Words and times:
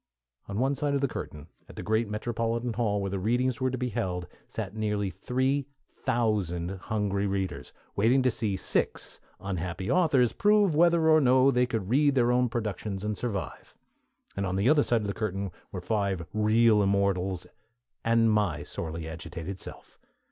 On 0.47 0.57
one 0.57 0.73
side 0.73 0.95
of 0.95 1.01
the 1.01 1.07
curtain 1.07 1.45
at 1.69 1.75
the 1.75 1.83
great 1.83 2.09
metropolitan 2.09 2.73
hall 2.73 2.99
where 3.01 3.11
the 3.11 3.19
Readings 3.19 3.61
were 3.61 3.69
to 3.69 3.77
be 3.77 3.89
held 3.89 4.25
sat 4.47 4.75
nearly 4.75 5.11
three 5.11 5.67
thousand 5.95 6.79
hungry 6.89 7.27
readers, 7.27 7.71
waiting 7.95 8.23
to 8.23 8.31
see 8.31 8.57
six 8.57 9.19
unhappy 9.39 9.91
authors 9.91 10.33
prove 10.33 10.73
whether 10.73 11.07
or 11.07 11.21
no 11.21 11.51
they 11.51 11.67
could 11.67 11.87
read 11.91 12.15
their 12.15 12.31
own 12.31 12.49
productions 12.49 13.03
and 13.03 13.15
survive; 13.15 13.75
and 14.35 14.47
on 14.47 14.55
the 14.55 14.67
other 14.67 14.81
side 14.81 15.01
of 15.01 15.07
the 15.07 15.13
curtain 15.13 15.51
were 15.71 15.81
five 15.81 16.25
real 16.33 16.81
Immortals 16.81 17.45
and 18.03 18.31
my 18.31 18.63
sorely 18.63 19.07
agitated 19.07 19.59
self. 19.59 19.99